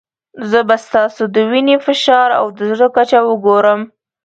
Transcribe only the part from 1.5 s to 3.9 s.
وینې فشار او د زړه کچه وګورم.